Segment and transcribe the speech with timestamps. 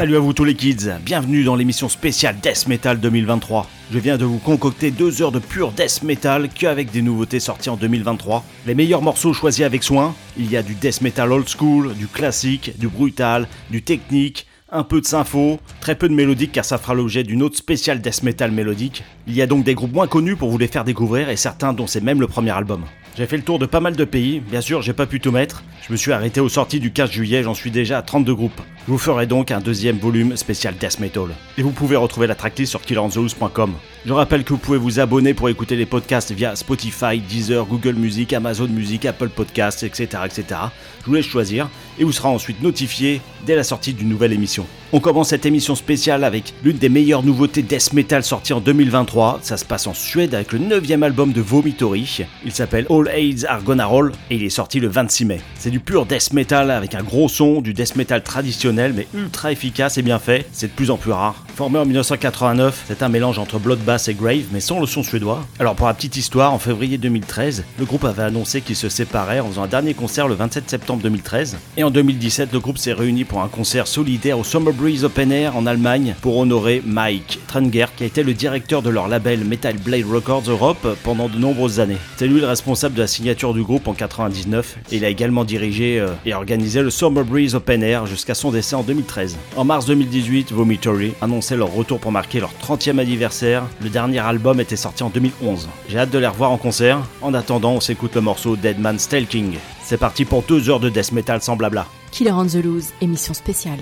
[0.00, 3.68] Salut à vous tous les kids, bienvenue dans l'émission spéciale Death Metal 2023.
[3.92, 7.68] Je viens de vous concocter deux heures de pur death metal qu'avec des nouveautés sorties
[7.68, 8.42] en 2023.
[8.66, 10.14] Les meilleurs morceaux choisis avec soin.
[10.38, 14.84] Il y a du death metal old school, du classique, du brutal, du technique, un
[14.84, 18.22] peu de sympho, très peu de mélodique car ça fera l'objet d'une autre spéciale death
[18.22, 19.04] metal mélodique.
[19.26, 21.74] Il y a donc des groupes moins connus pour vous les faire découvrir et certains
[21.74, 22.84] dont c'est même le premier album.
[23.20, 25.30] J'ai fait le tour de pas mal de pays, bien sûr j'ai pas pu tout
[25.30, 28.34] mettre, je me suis arrêté aux sorties du 15 juillet, j'en suis déjà à 32
[28.34, 28.62] groupes.
[28.86, 31.26] Je vous ferai donc un deuxième volume spécial Death Metal.
[31.58, 33.74] Et vous pouvez retrouver la tracklist sur killerandtheloose.com.
[34.06, 37.96] Je rappelle que vous pouvez vous abonner pour écouter les podcasts via Spotify, Deezer, Google
[37.96, 40.22] Music, Amazon Music, Apple Podcasts, etc.
[40.24, 40.60] etc.
[41.00, 44.64] Je vous laisse choisir et vous sera ensuite notifié dès la sortie d'une nouvelle émission.
[44.94, 49.40] On commence cette émission spéciale avec l'une des meilleures nouveautés death metal sorties en 2023.
[49.42, 52.24] Ça se passe en Suède avec le 9 album de Vomitory.
[52.42, 53.86] Il s'appelle All AIDS Are Gonna
[54.30, 55.40] et il est sorti le 26 mai.
[55.56, 59.52] C'est du pur death metal avec un gros son, du death metal traditionnel mais ultra
[59.52, 60.46] efficace et bien fait.
[60.52, 61.44] C'est de plus en plus rare.
[61.54, 65.46] Formé en 1989, c'est un mélange entre Bloodbath et Grave mais sans le son suédois.
[65.58, 69.40] Alors pour la petite histoire, en février 2013, le groupe avait annoncé qu'il se séparait
[69.40, 72.92] en faisant un dernier concert le 27 septembre 2013 et en 2017, le groupe s'est
[72.92, 77.40] réuni pour un concert solidaire au Summer Breeze Open Air en Allemagne pour honorer Mike
[77.46, 81.38] Trenger, qui a été le directeur de leur label Metal Blade Records Europe pendant de
[81.38, 81.98] nombreuses années.
[82.16, 85.44] C'est lui le responsable de la signature du groupe en 99 et il a également
[85.44, 89.36] dirigé euh, et organisé le Summer Breeze Open Air jusqu'à son décès en 2013.
[89.56, 91.12] En mars 2018, Vomitory
[91.56, 93.64] leur retour pour marquer leur 30e anniversaire.
[93.82, 95.68] Le dernier album était sorti en 2011.
[95.88, 97.00] J'ai hâte de les revoir en concert.
[97.22, 99.58] En attendant, on s'écoute le morceau Dead Man Stalking.
[99.82, 101.86] C'est parti pour deux heures de death metal sans blabla.
[102.10, 103.80] Killer on the Loose, émission spéciale.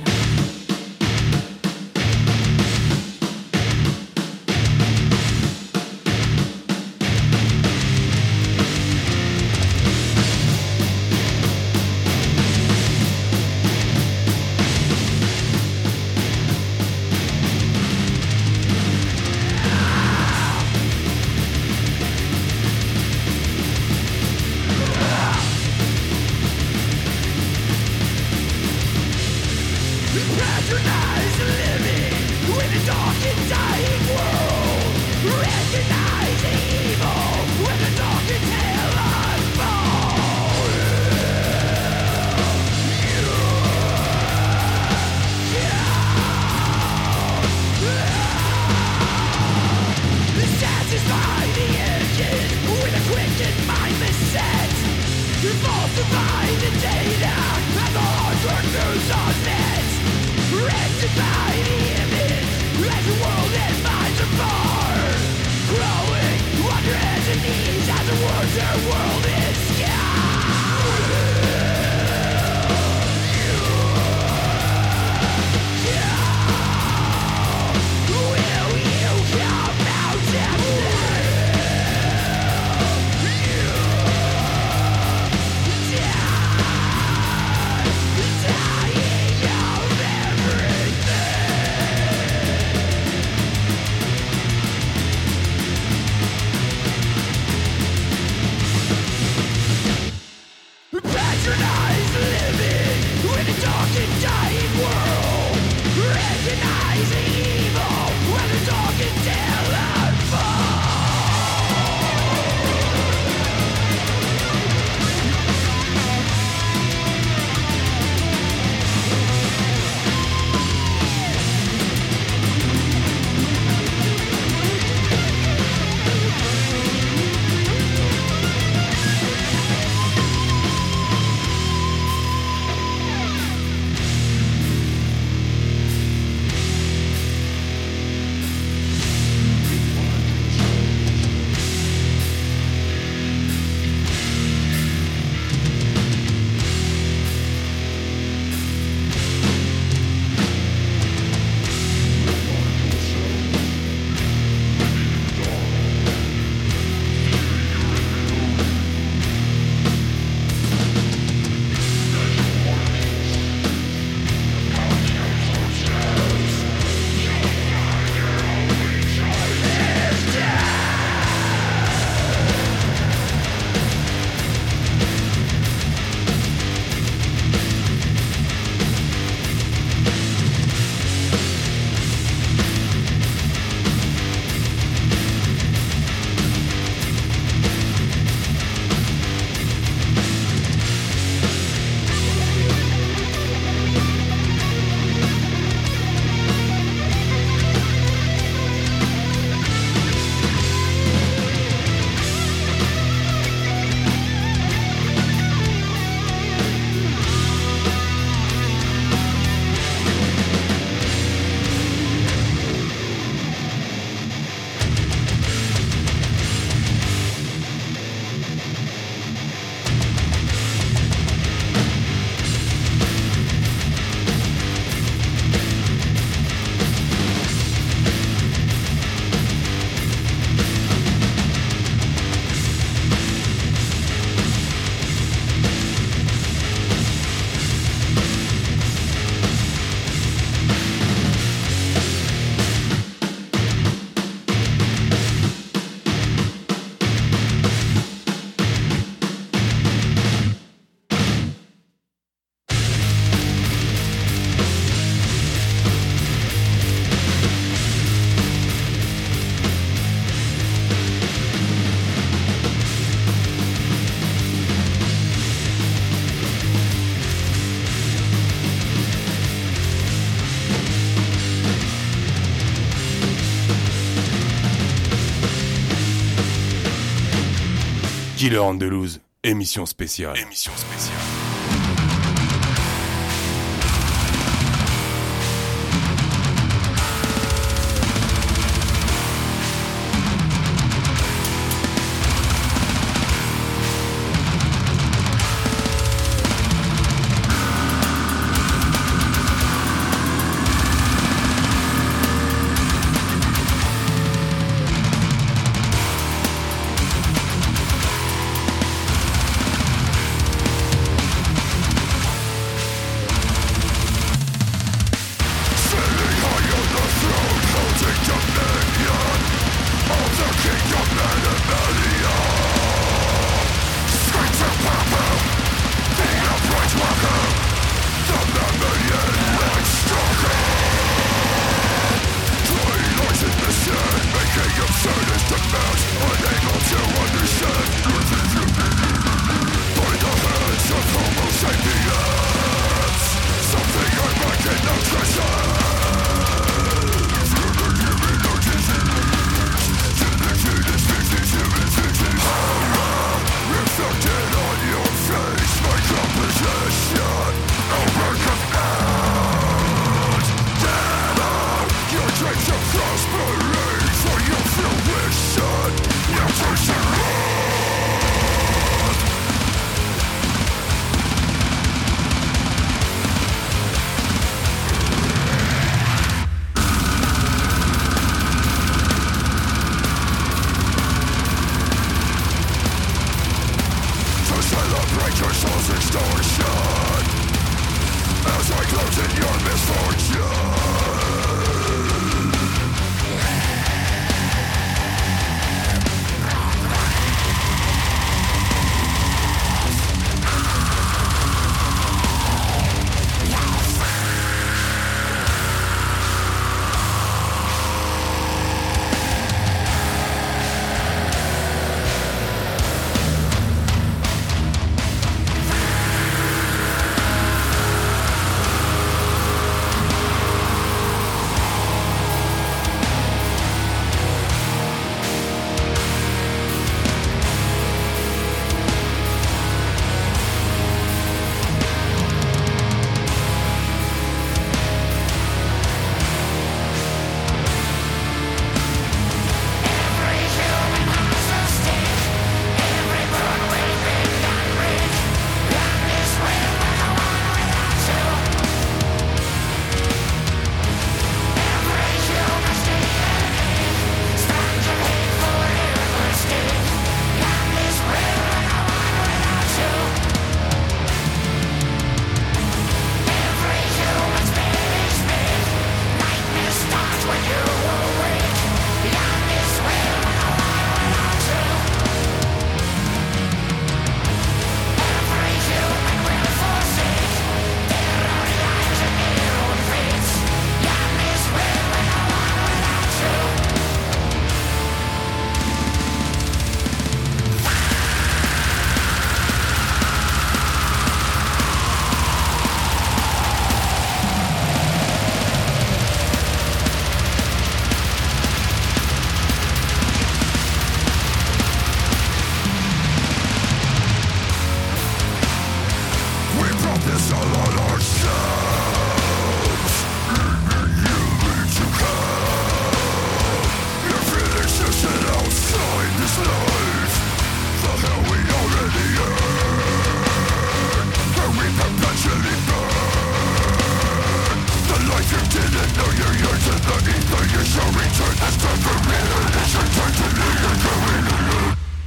[278.49, 280.39] Killer Andalouse, émission spéciale.
[280.39, 281.18] Émission spéciale.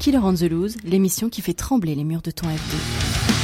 [0.10, 3.41] On the Loose, l'émission qui fait trembler les murs de ton FD.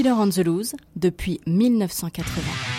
[0.00, 0.42] Killer on the
[0.96, 2.69] depuis 1980.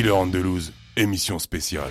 [0.00, 1.90] Killer Andalouse, émission spéciale.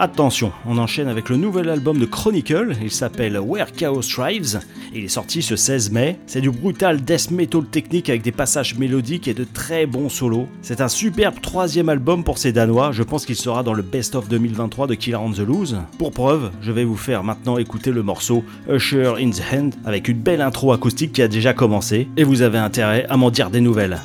[0.00, 4.60] Attention, on enchaîne avec le nouvel album de Chronicle, il s'appelle Where Chaos Thrives,
[4.94, 6.18] il est sorti ce 16 mai.
[6.26, 10.48] C'est du brutal death metal technique avec des passages mélodiques et de très bons solos.
[10.62, 14.14] C'est un superbe troisième album pour ces Danois, je pense qu'il sera dans le Best
[14.14, 15.76] of 2023 de Killer on the Loose.
[15.98, 20.08] Pour preuve, je vais vous faire maintenant écouter le morceau Usher in the Hand avec
[20.08, 23.50] une belle intro acoustique qui a déjà commencé, et vous avez intérêt à m'en dire
[23.50, 24.00] des nouvelles.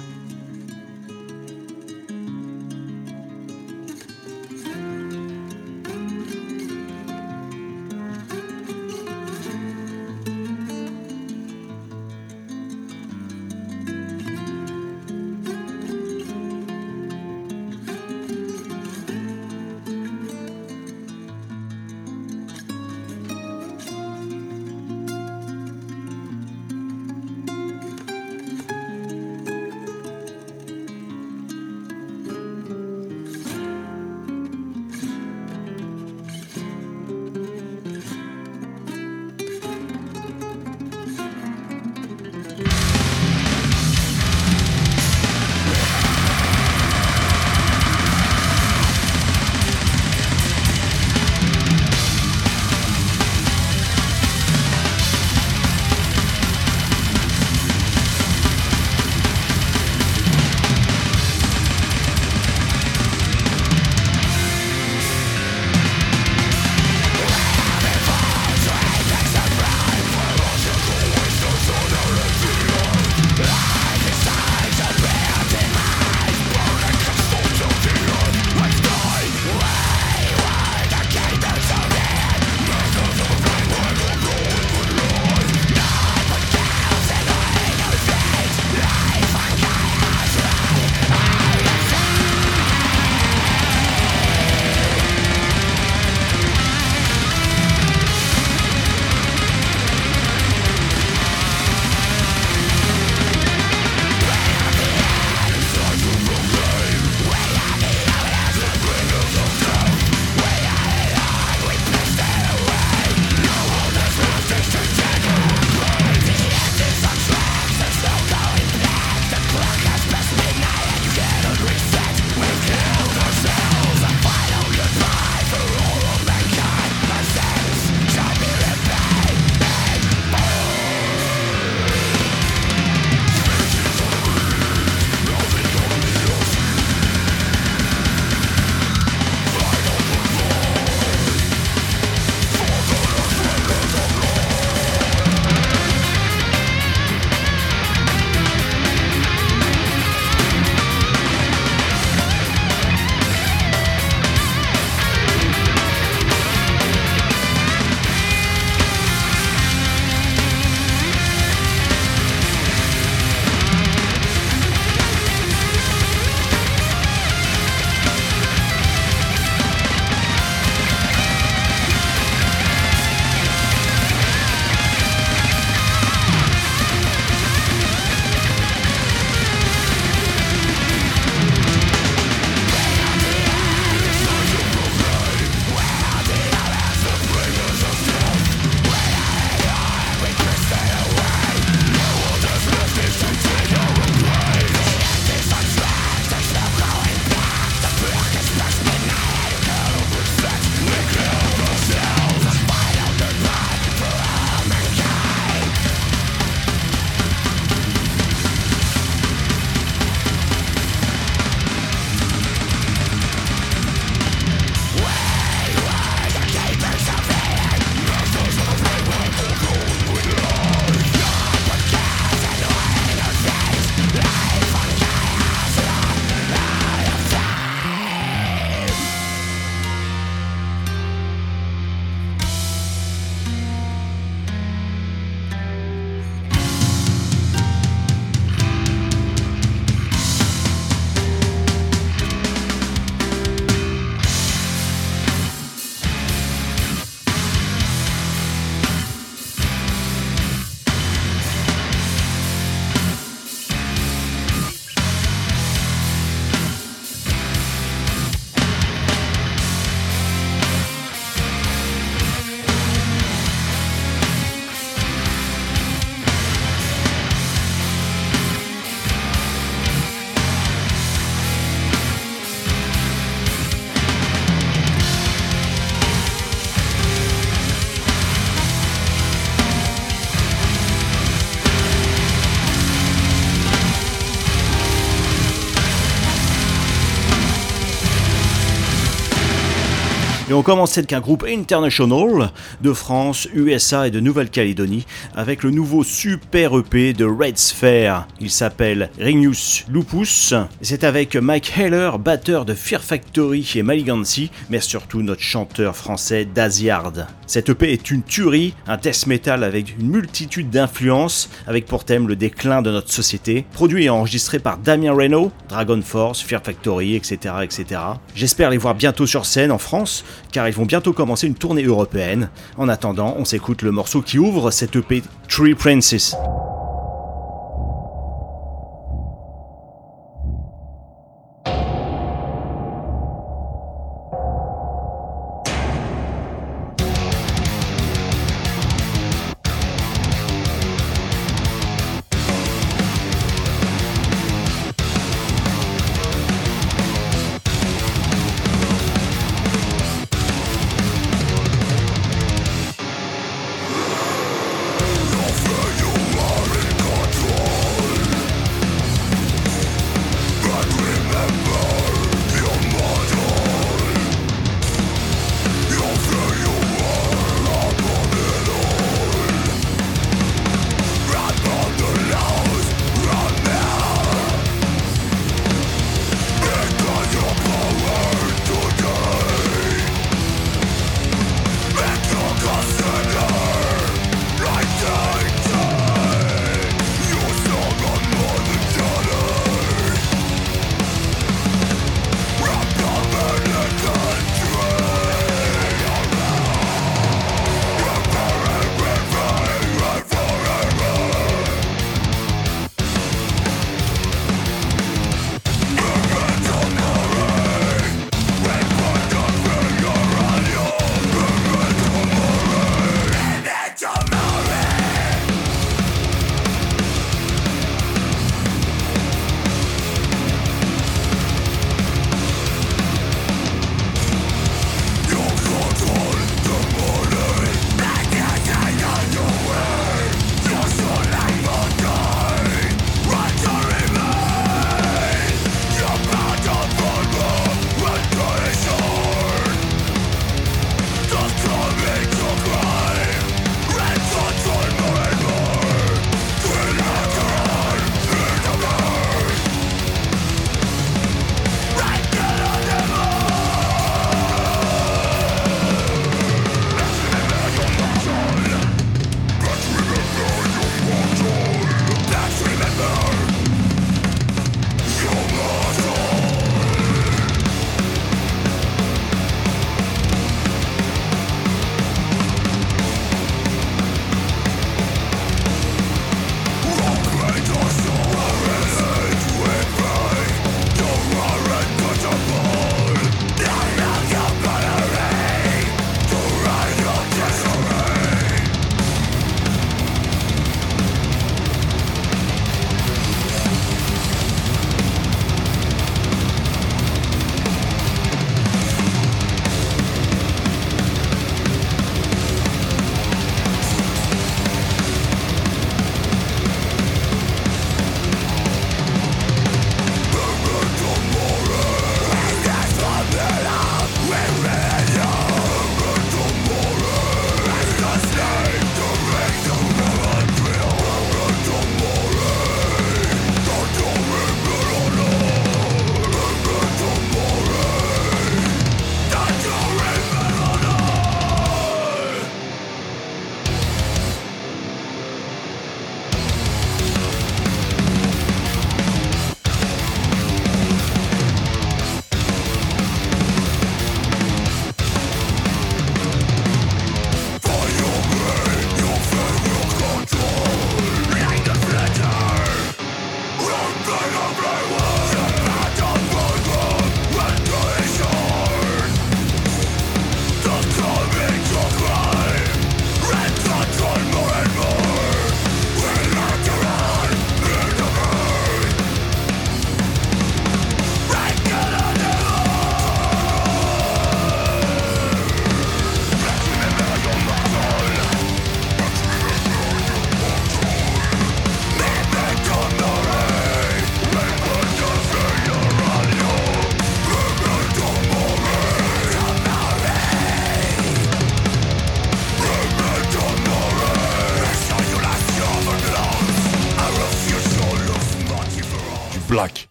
[290.55, 296.03] On commence avec un groupe international de France, USA et de Nouvelle-Calédonie avec le nouveau
[296.03, 298.25] super EP de Red Sphere.
[298.39, 300.53] Il s'appelle Ringus Lupus.
[300.81, 306.45] C'est avec Mike Heller, batteur de Fear Factory et Maligancy, mais surtout notre chanteur français
[306.45, 307.27] Daziard.
[307.47, 312.27] Cette EP est une tuerie, un death metal avec une multitude d'influences, avec pour thème
[312.27, 317.15] le déclin de notre société, produit et enregistré par Damien Reynaud, Dragon Force, Fear Factory,
[317.15, 317.55] etc.
[317.61, 318.01] etc.
[318.35, 320.23] J'espère les voir bientôt sur scène en France,
[320.55, 322.47] car ils vont bientôt commencer une tournée européenne.
[322.77, 326.33] En attendant, on s'écoute le morceau qui ouvre cette EP Tree Princess.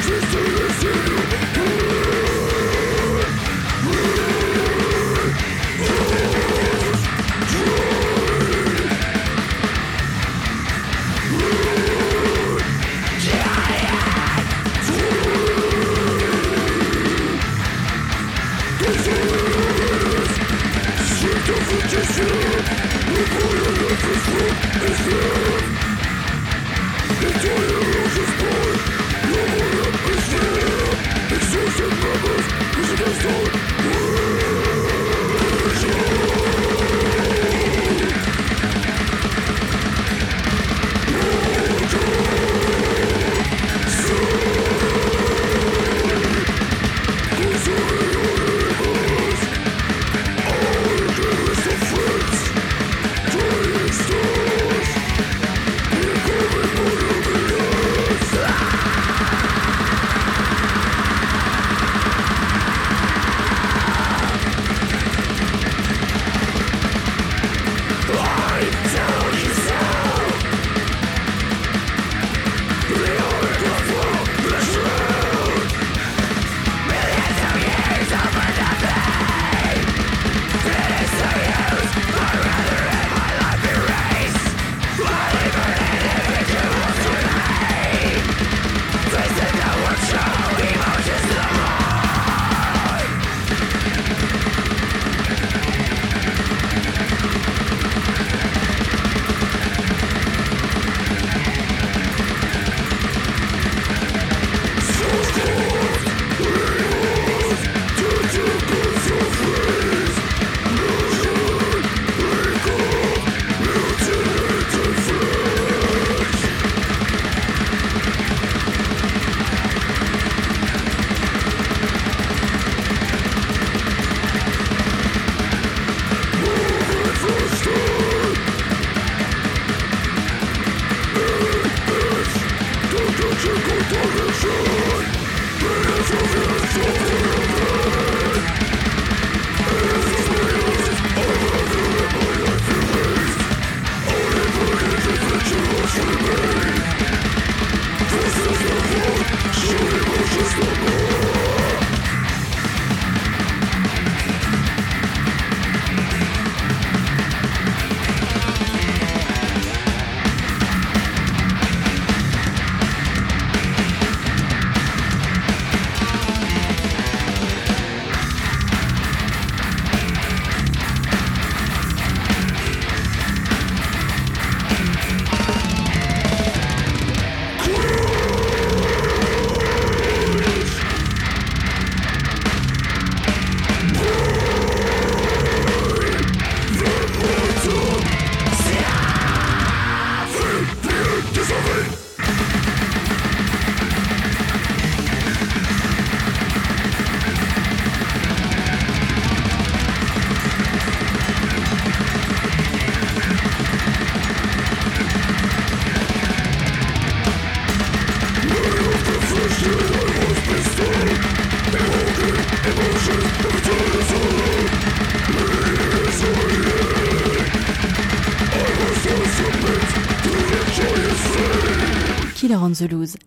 [0.00, 1.19] Resistance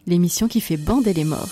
[0.08, 1.50] l'émission qui fait bander les morts.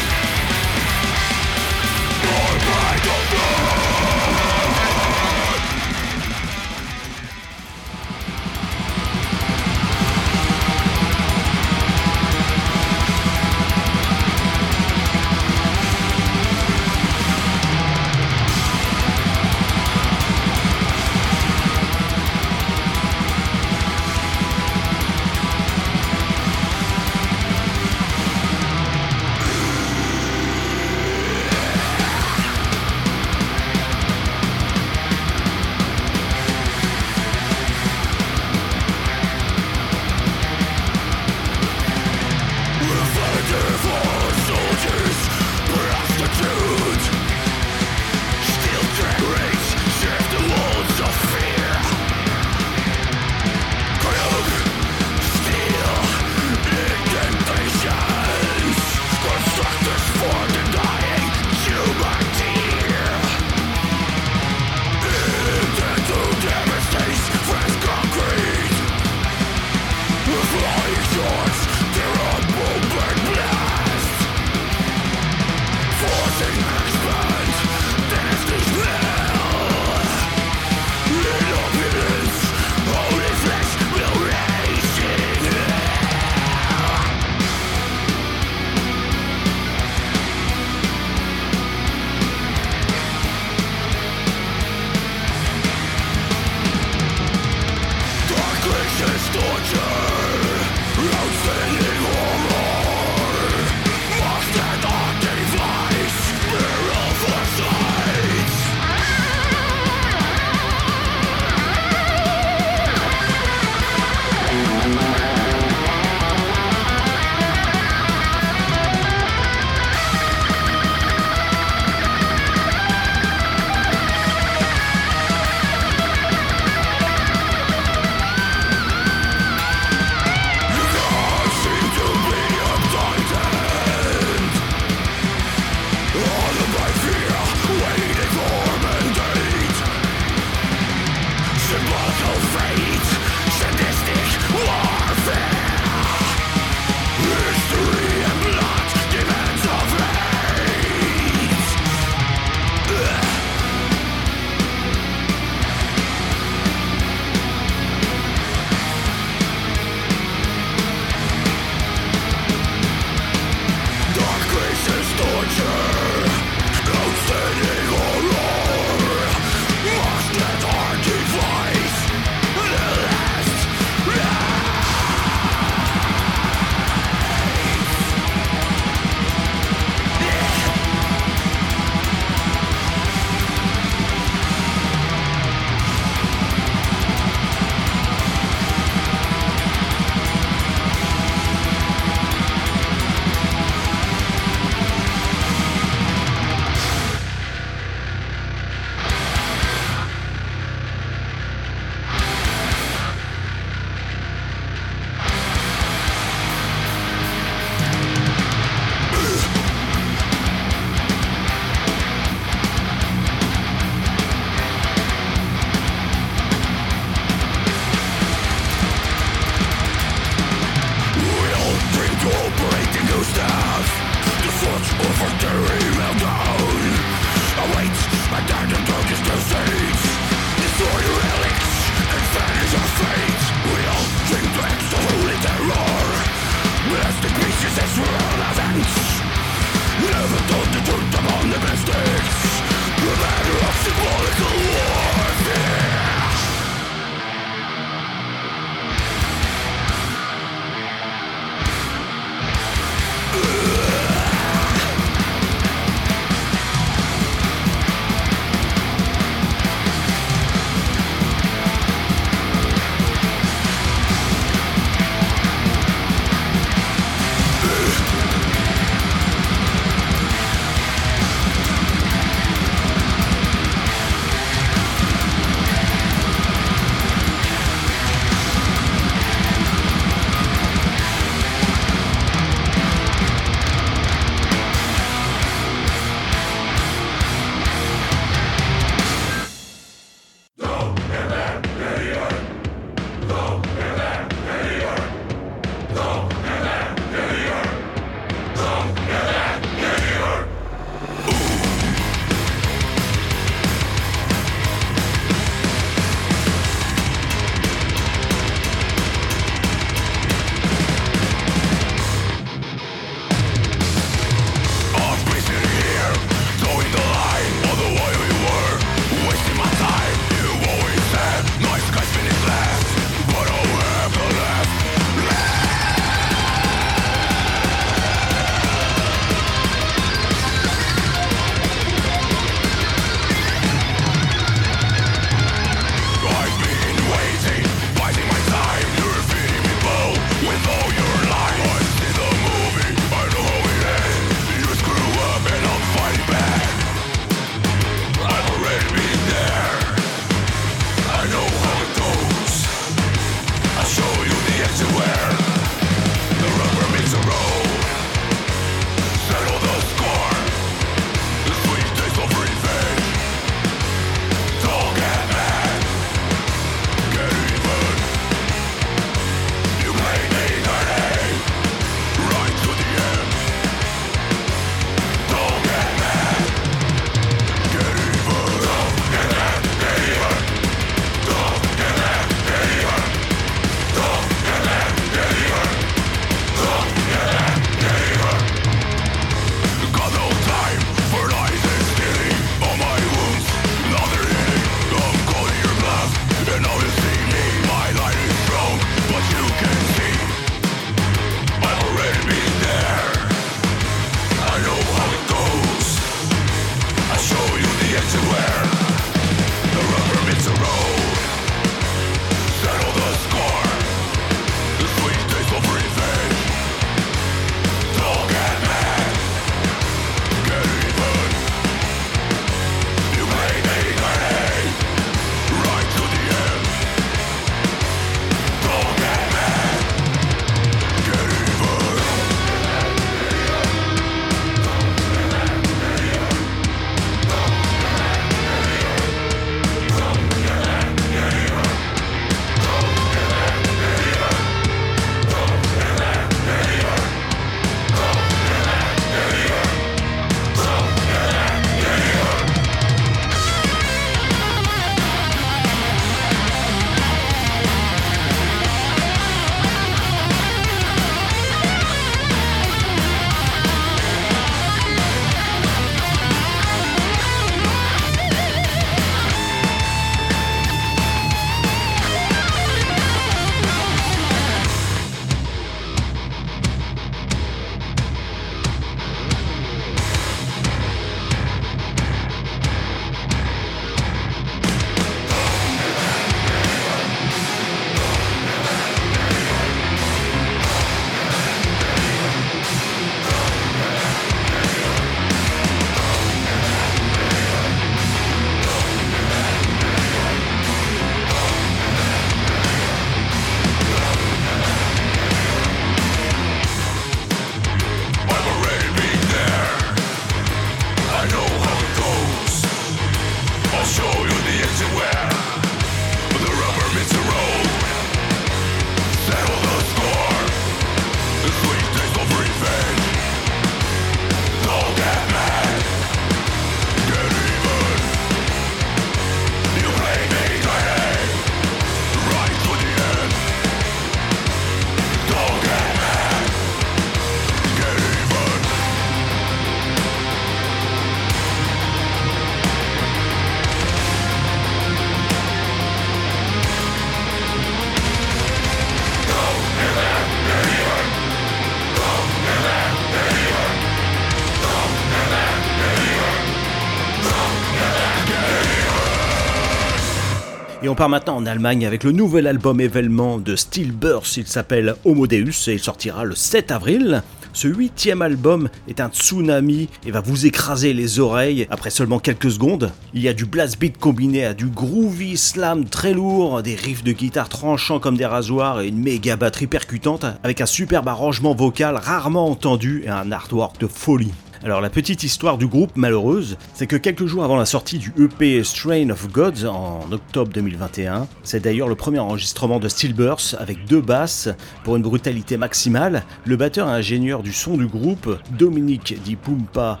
[560.86, 564.94] Et on part maintenant en Allemagne avec le nouvel album événement de Steelburst, il s'appelle
[565.04, 567.24] Homo Deus et il sortira le 7 avril.
[567.52, 572.52] Ce huitième album est un tsunami et va vous écraser les oreilles après seulement quelques
[572.52, 572.92] secondes.
[573.14, 577.02] Il y a du blast beat combiné à du groovy slam très lourd, des riffs
[577.02, 581.56] de guitare tranchants comme des rasoirs et une méga batterie percutante avec un superbe arrangement
[581.56, 584.30] vocal rarement entendu et un artwork de folie.
[584.64, 588.12] Alors la petite histoire du groupe malheureuse, c'est que quelques jours avant la sortie du
[588.18, 593.84] EP Strain of Gods en octobre 2021, c'est d'ailleurs le premier enregistrement de Steelburst avec
[593.84, 594.48] deux basses
[594.82, 600.00] pour une brutalité maximale, le batteur et ingénieur du son du groupe, Dominique Di Pumpa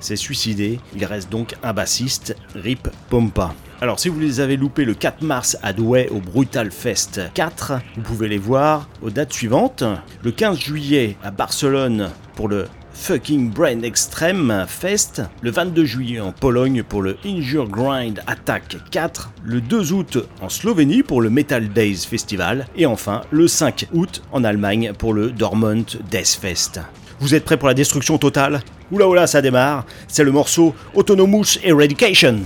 [0.00, 3.54] s'est suicidé, il reste donc un bassiste, Rip Pompa.
[3.82, 7.74] Alors si vous les avez loupés le 4 mars à Douai au Brutal Fest 4,
[7.96, 9.84] vous pouvez les voir aux dates suivantes.
[10.22, 12.66] Le 15 juillet à Barcelone pour le
[12.98, 19.30] Fucking Brain Extreme Fest, le 22 juillet en Pologne pour le Injure Grind Attack 4,
[19.44, 24.22] le 2 août en Slovénie pour le Metal Days Festival, et enfin le 5 août
[24.32, 26.80] en Allemagne pour le Dortmund Death Fest.
[27.20, 28.60] Vous êtes prêts pour la destruction totale?
[28.90, 32.40] Oula oula, ça démarre, c'est le morceau Autonomous Eradication.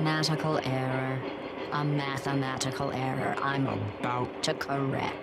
[0.00, 1.18] Mathematical error.
[1.72, 5.19] A mathematical error I'm about to correct.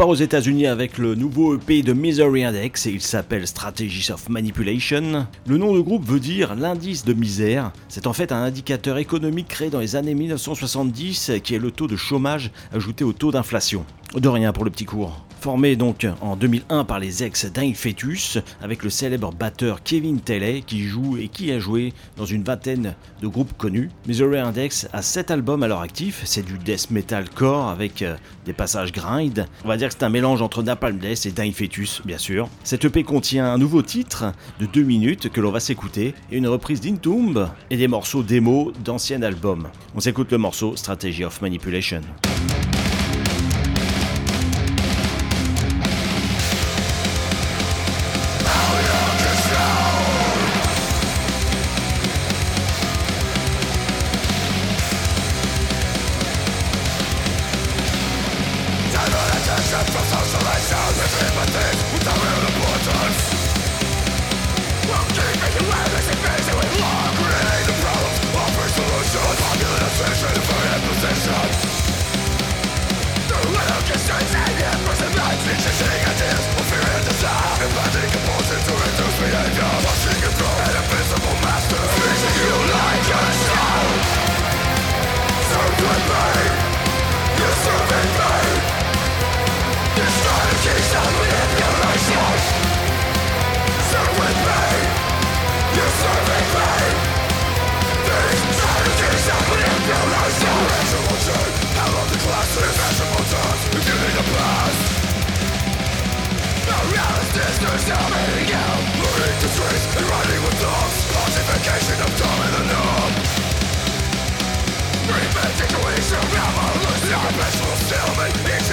[0.00, 4.30] Part aux États-Unis avec le nouveau EP de Misery Index et il s'appelle Strategies of
[4.30, 5.26] Manipulation.
[5.46, 7.70] Le nom du groupe veut dire l'indice de misère.
[7.90, 11.86] C'est en fait un indicateur économique créé dans les années 1970 qui est le taux
[11.86, 13.84] de chômage ajouté au taux d'inflation.
[14.14, 15.22] De rien pour le petit cours.
[15.40, 20.82] Formé donc en 2001 par les ex d'Infetus, avec le célèbre batteur Kevin Telley qui
[20.82, 23.88] joue et qui a joué dans une vingtaine de groupes connus.
[24.06, 28.16] Misery Index a 7 albums à leur actif, c'est du death metal core avec euh,
[28.44, 29.46] des passages grind.
[29.64, 32.50] On va dire que c'est un mélange entre Napalm Death et d'Infetus, bien sûr.
[32.62, 36.48] Cette EP contient un nouveau titre de 2 minutes que l'on va s'écouter et une
[36.48, 39.68] reprise d'Intomb et des morceaux démo d'anciens albums.
[39.94, 42.02] On s'écoute le morceau Strategy of Manipulation.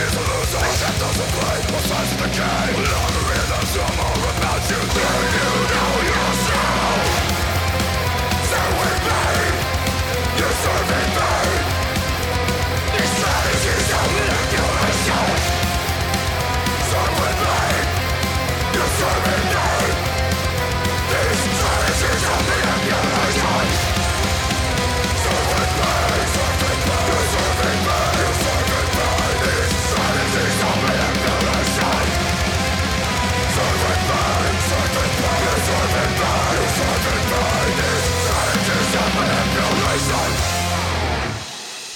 [0.08, 3.98] is a loser Accept those play sides of the game Learn the rhythms, I'm
[4.38, 5.57] about you, thank you.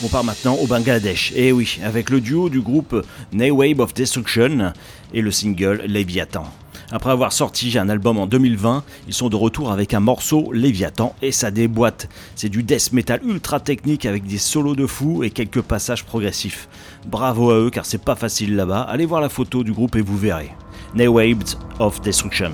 [0.04, 1.32] On part maintenant au Bangladesh.
[1.36, 4.74] Et eh oui, avec le duo du groupe Wave of Destruction
[5.14, 6.46] et le single Léviathan.
[6.92, 11.16] Après avoir sorti un album en 2020, ils sont de retour avec un morceau Léviathan
[11.22, 12.10] et ça déboîte.
[12.36, 16.68] C'est du death metal ultra technique avec des solos de fou et quelques passages progressifs.
[17.06, 18.82] Bravo à eux car c'est pas facile là-bas.
[18.82, 20.52] Allez voir la photo du groupe et vous verrez.
[20.96, 21.44] Wave
[21.80, 22.52] of Destruction.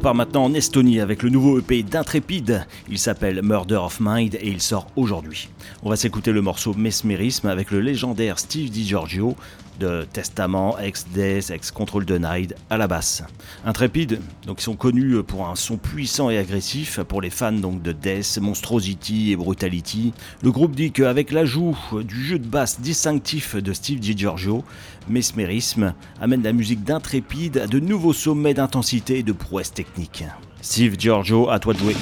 [0.00, 2.66] On part maintenant en Estonie avec le nouveau EP d'Intrépide.
[2.88, 5.50] Il s'appelle Murder of Mind et il sort aujourd'hui.
[5.82, 9.36] On va s'écouter le morceau Mesmerisme avec le légendaire Steve DiGiorgio
[9.80, 13.24] de Testament, ex-Death, ex-Control Denied à la basse.
[13.64, 17.82] Intrépide, donc ils sont connus pour un son puissant et agressif pour les fans donc
[17.82, 20.12] de Death, Monstrosity et Brutality.
[20.42, 24.62] Le groupe dit qu'avec l'ajout du jeu de basse distinctif de Steve DiGiorgio,
[25.08, 30.24] Mesmerisme amène la musique d'Intrépide à de nouveaux sommets d'intensité et de prouesse technique.
[30.60, 31.96] Steve Giorgio, à toi de jouer.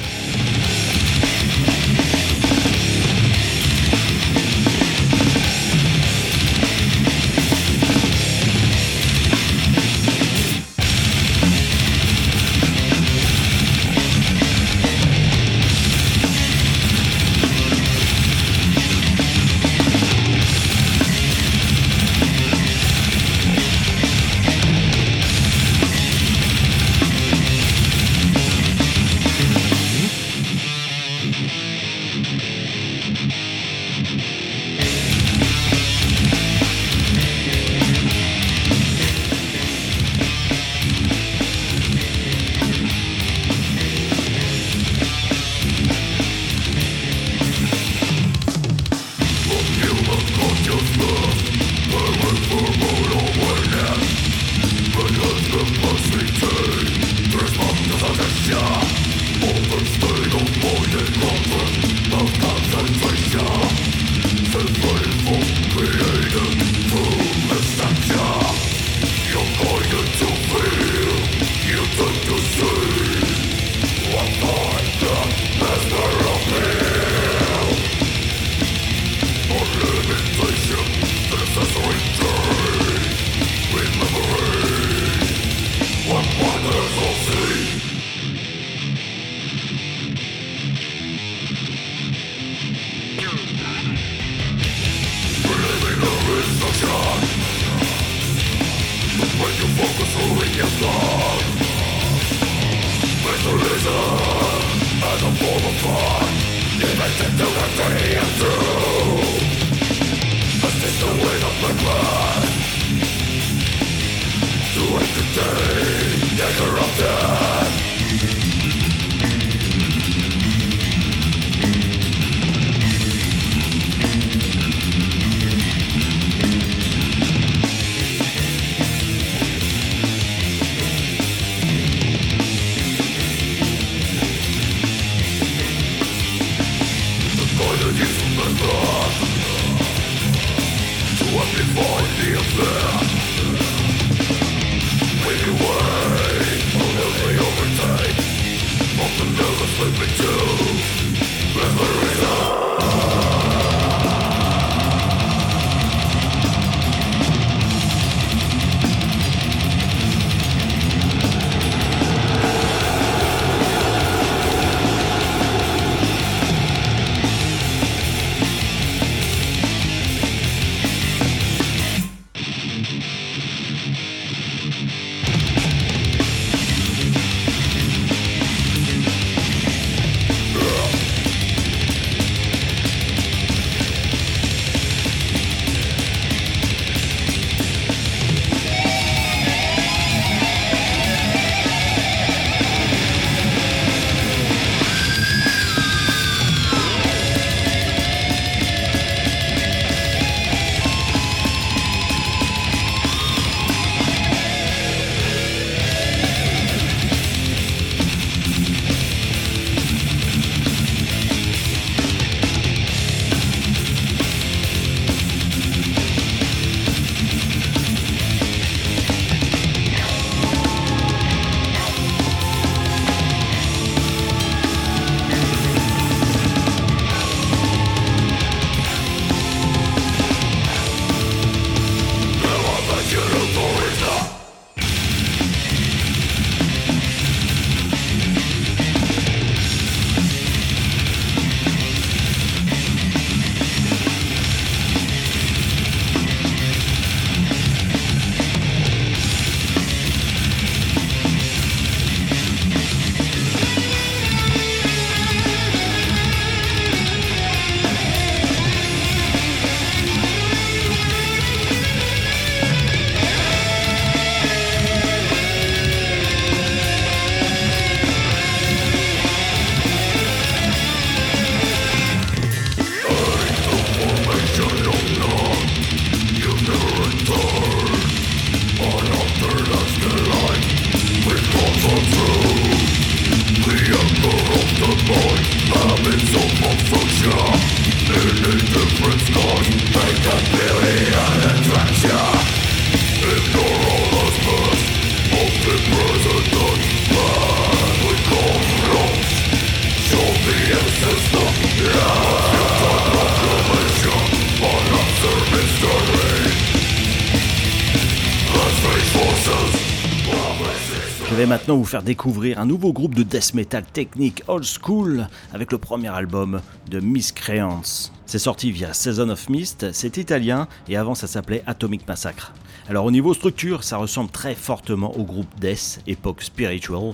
[311.69, 315.77] Maintenant vous faire découvrir un nouveau groupe de death metal technique old school avec le
[315.77, 317.83] premier album de Miscreants.
[318.25, 322.55] C'est sorti via Season of Mist, c'est italien et avant ça s'appelait Atomic Massacre.
[322.89, 327.13] Alors au niveau structure, ça ressemble très fortement au groupe Death, époque spiritual.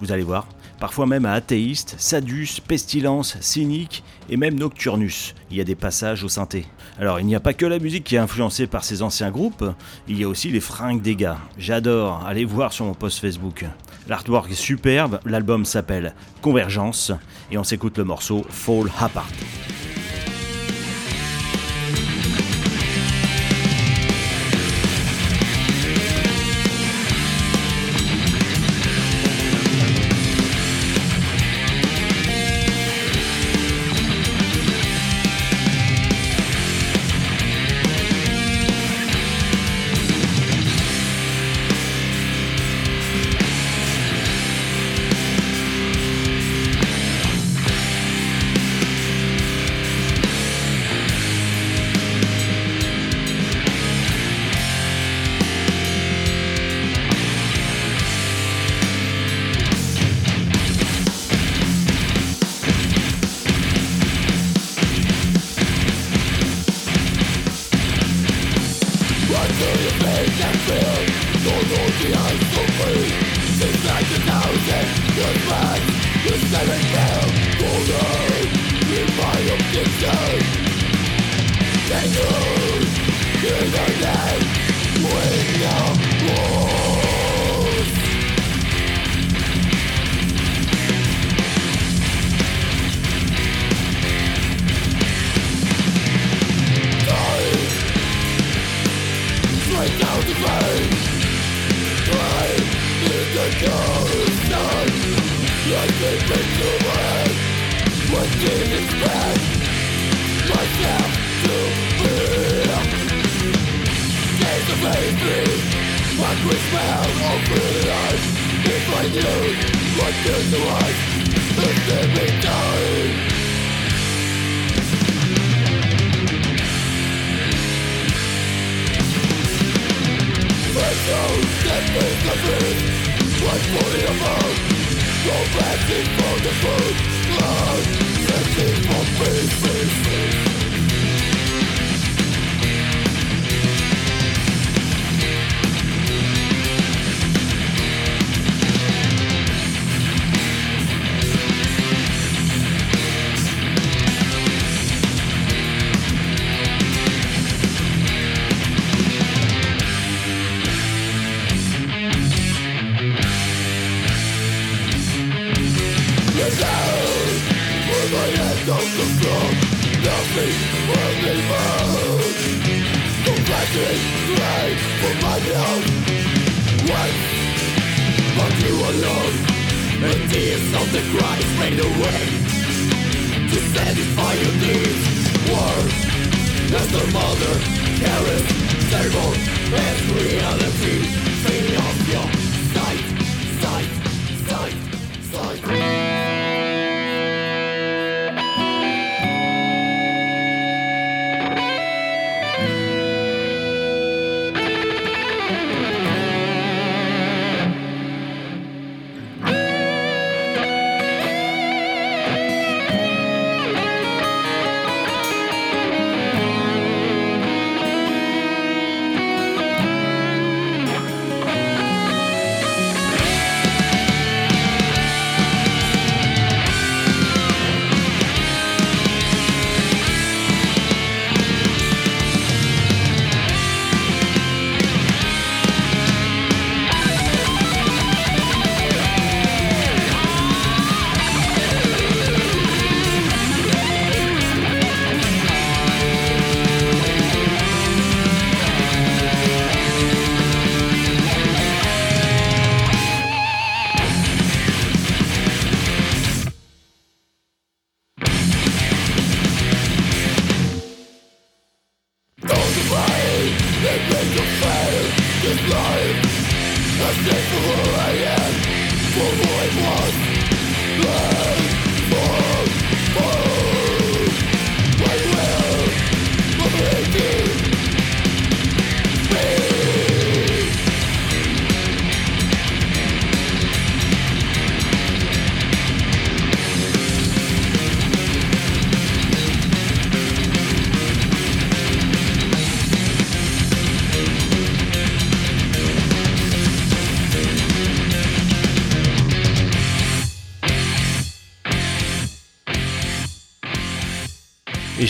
[0.00, 0.46] Vous allez voir,
[0.78, 5.34] parfois même à athéiste, Sadus, Pestilence, Cynique et même Nocturnus.
[5.50, 6.64] Il y a des passages au synthé.
[6.98, 9.64] Alors il n'y a pas que la musique qui est influencée par ces anciens groupes,
[10.08, 11.38] il y a aussi les fringues des gars.
[11.58, 13.64] J'adore, allez voir sur mon post Facebook.
[14.08, 17.12] L'artwork est superbe, l'album s'appelle Convergence
[17.50, 19.30] et on s'écoute le morceau Fall Apart.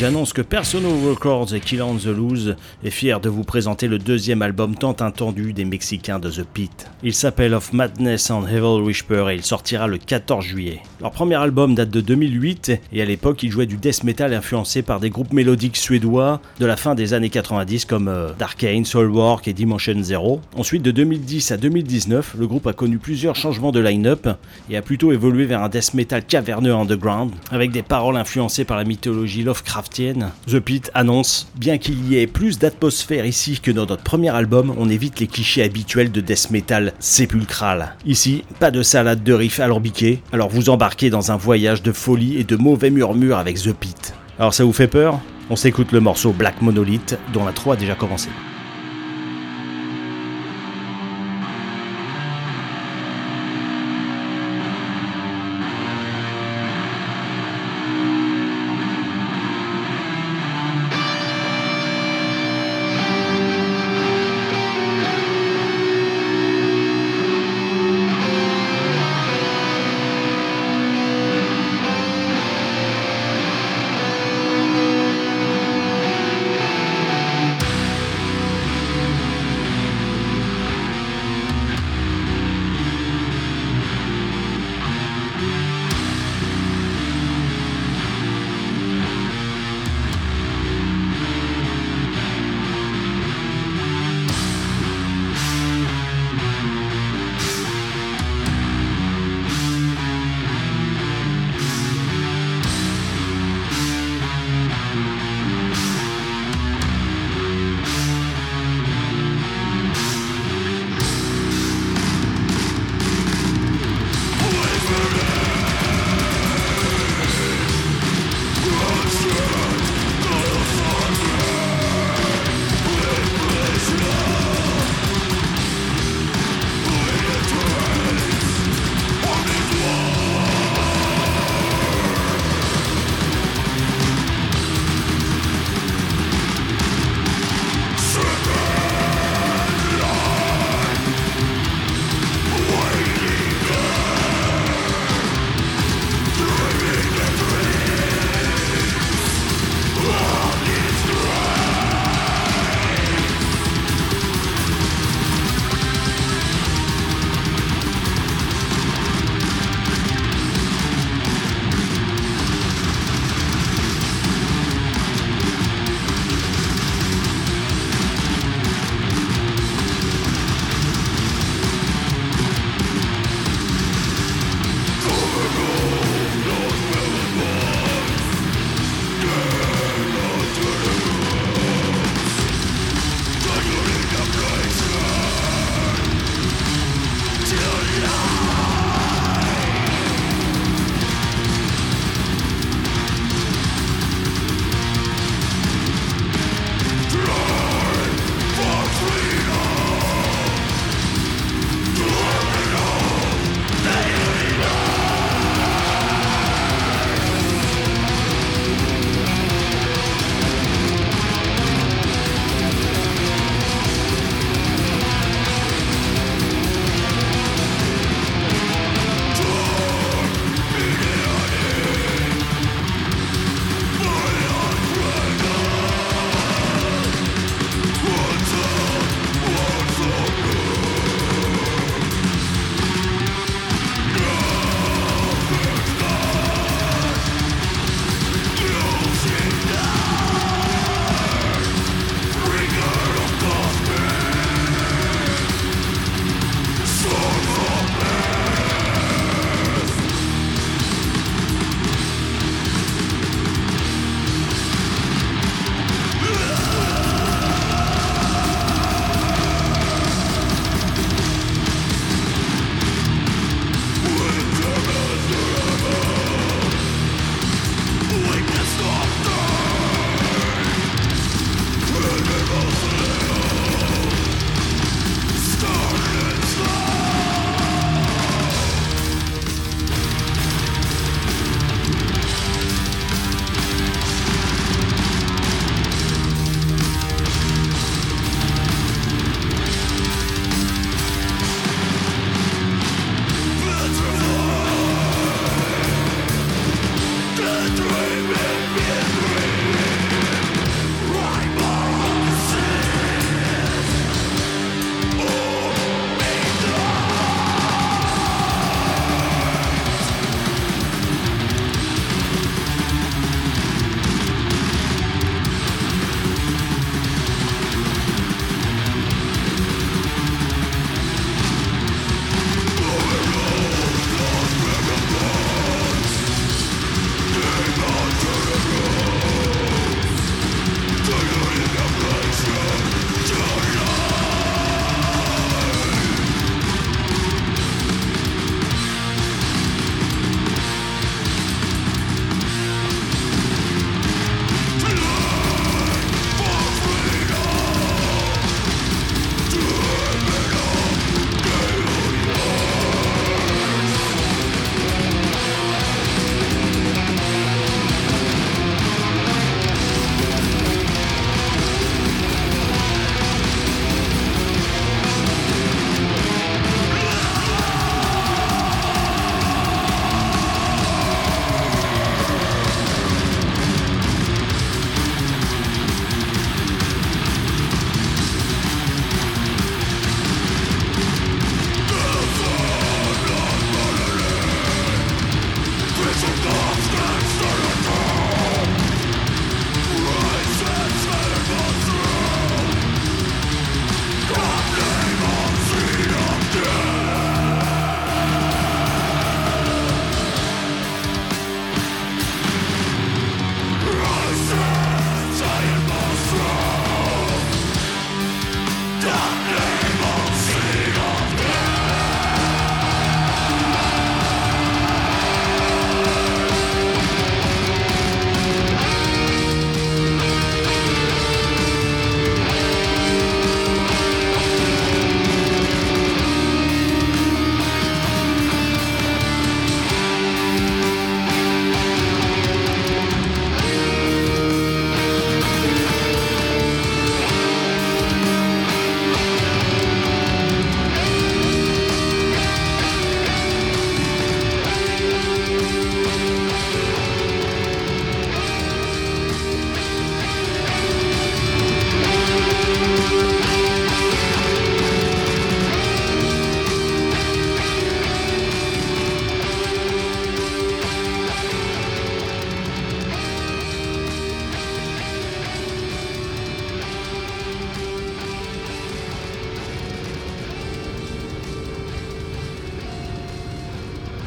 [0.01, 3.99] J'annonce que Personal Records et Kill on the Loose est fier de vous présenter le
[3.99, 6.87] deuxième album tant attendu des Mexicains de The Pit.
[7.03, 10.81] Il s'appelle Of Madness and Evil Whisper et il sortira le 14 juillet.
[11.03, 14.81] Leur premier album date de 2008 et à l'époque ils jouaient du death metal influencé
[14.81, 19.49] par des groupes mélodiques suédois de la fin des années 90 comme euh, Darkane, Soulwork
[19.49, 20.41] et Dimension Zero.
[20.57, 24.29] Ensuite de 2010 à 2019, le groupe a connu plusieurs changements de line-up
[24.71, 28.79] et a plutôt évolué vers un death metal caverneux underground avec des paroles influencées par
[28.79, 29.43] la mythologie
[29.91, 34.73] The Pit annonce Bien qu'il y ait plus d'atmosphère ici que dans notre premier album,
[34.79, 37.97] on évite les clichés habituels de death metal sépulcral.
[38.07, 42.39] Ici, pas de salade de riff alambiquée, alors vous embarquez dans un voyage de folie
[42.39, 44.15] et de mauvais murmures avec The Pit.
[44.39, 45.19] Alors ça vous fait peur?
[45.51, 48.29] On s'écoute le morceau Black Monolith dont la 3 a déjà commencé.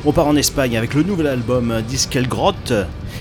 [0.05, 2.51] On part en Espagne avec le nouvel album Diskel Grot.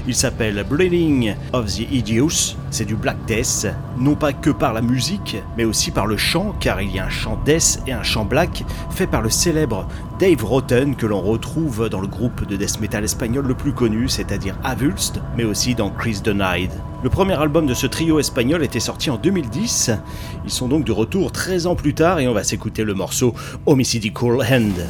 [0.09, 2.57] Il s'appelle Bleeding of the Idiots.
[2.73, 6.57] C'est du black death, non pas que par la musique, mais aussi par le chant,
[6.59, 9.87] car il y a un chant death et un chant black fait par le célèbre
[10.19, 14.09] Dave Rotten que l'on retrouve dans le groupe de death metal espagnol le plus connu,
[14.09, 16.73] c'est-à-dire Avulst, mais aussi dans Chris Denied.
[17.05, 19.93] Le premier album de ce trio espagnol était sorti en 2010.
[20.45, 23.35] Ils sont donc de retour 13 ans plus tard et on va s'écouter le morceau
[23.67, 24.89] Homicidical Hand.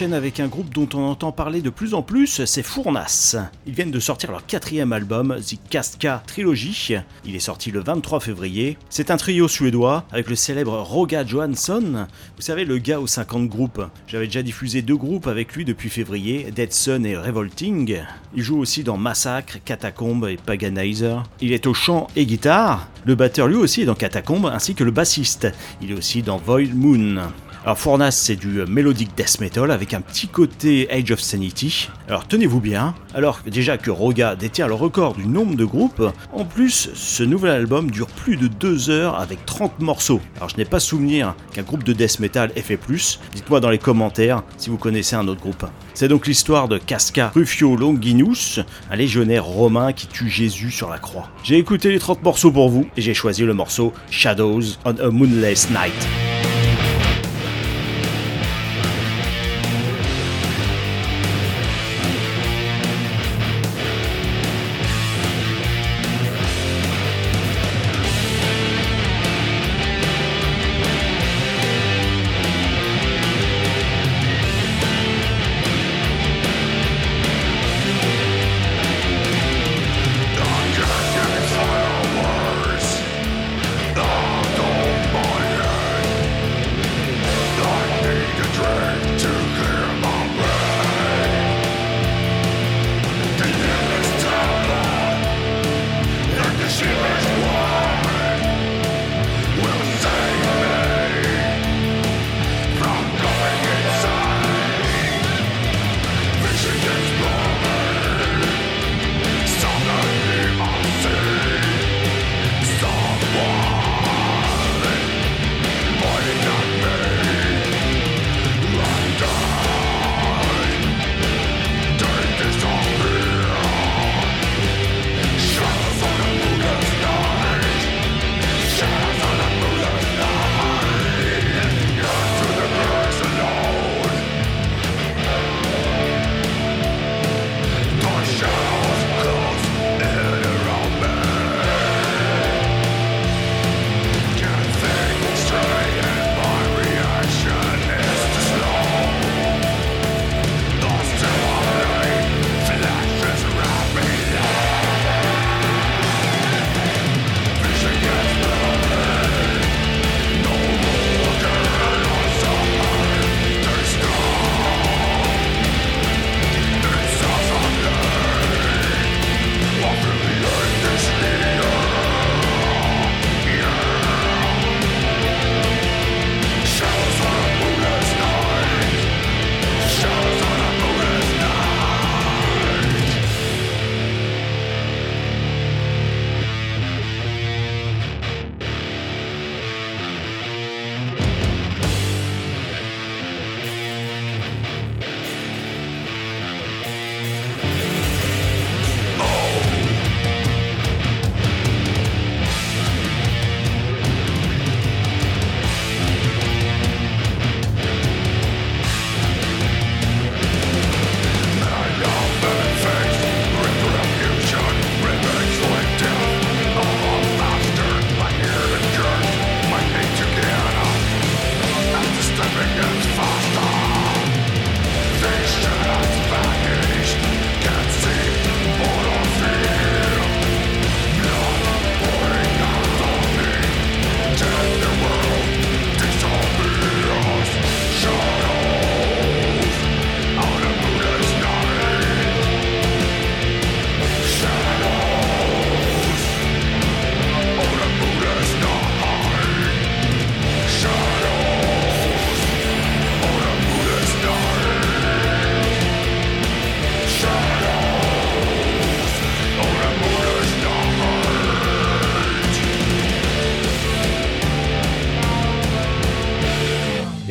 [0.00, 3.36] Avec un groupe dont on entend parler de plus en plus, c'est Fournas.
[3.66, 6.94] Ils viennent de sortir leur quatrième album, The Casca Trilogy.
[7.26, 8.78] Il est sorti le 23 février.
[8.88, 12.06] C'est un trio suédois avec le célèbre Roga Johansson.
[12.36, 13.82] Vous savez, le gars aux 50 groupes.
[14.06, 17.98] J'avais déjà diffusé deux groupes avec lui depuis février, Dead Sun et Revolting.
[18.34, 21.24] Il joue aussi dans Massacre, Catacombe et Paganizer.
[21.42, 22.88] Il est au chant et guitare.
[23.04, 25.48] Le batteur lui aussi est dans Catacombe ainsi que le bassiste.
[25.82, 27.20] Il est aussi dans Void Moon.
[27.62, 31.90] Alors Fournas c'est du melodic death metal avec un petit côté Age of Sanity.
[32.08, 36.46] Alors tenez-vous bien, alors déjà que Roga détient le record du nombre de groupes, en
[36.46, 40.22] plus ce nouvel album dure plus de 2 heures avec 30 morceaux.
[40.36, 43.70] Alors je n'ai pas souvenir qu'un groupe de death metal ait fait plus, dites-moi dans
[43.70, 45.66] les commentaires si vous connaissez un autre groupe.
[45.92, 48.60] C'est donc l'histoire de Casca Rufio Longinus,
[48.90, 51.28] un légionnaire romain qui tue Jésus sur la croix.
[51.42, 55.10] J'ai écouté les 30 morceaux pour vous et j'ai choisi le morceau Shadows on a
[55.10, 56.49] Moonless Night.